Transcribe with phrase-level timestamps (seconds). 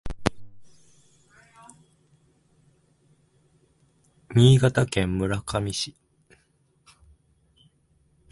[4.33, 5.95] 新潟県村上市